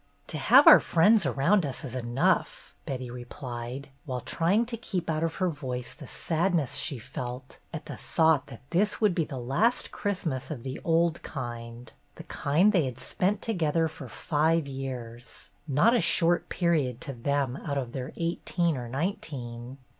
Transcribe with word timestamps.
"To 0.29 0.37
have 0.39 0.65
our 0.65 0.79
friends 0.79 1.27
around 1.27 1.63
us 1.63 1.83
is 1.83 1.93
enough," 1.93 2.73
Betty 2.87 3.11
replied, 3.11 3.89
while 4.05 4.19
trying 4.21 4.65
to 4.65 4.75
keep 4.77 5.11
out 5.11 5.21
of 5.23 5.35
her 5.35 5.47
voice 5.47 5.93
the 5.93 6.07
sadness 6.07 6.73
she 6.73 6.97
felt 6.97 7.59
at 7.71 7.85
the 7.85 7.97
thought 7.97 8.47
that 8.47 8.67
this 8.71 8.99
would 8.99 9.13
be 9.13 9.25
the 9.25 9.37
last 9.37 9.91
Christmas 9.91 10.49
of 10.49 10.63
the 10.63 10.81
old 10.83 11.21
kind, 11.21 11.93
the 12.15 12.23
kind 12.23 12.73
they 12.73 12.85
had 12.85 12.99
spent 12.99 13.43
together 13.43 13.87
for 13.87 14.09
five 14.09 14.65
years,— 14.65 15.51
not 15.67 15.93
a 15.93 16.01
short 16.01 16.49
period 16.49 16.99
to 17.01 17.13
them 17.13 17.55
out 17.57 17.77
CHRISTMAS 17.77 17.87
EVE 17.87 17.93
255 17.93 17.93
of 17.93 17.93
their 17.93 18.13
eighteen 18.17 18.77
or 18.77 18.89
nineteen. 18.89 19.77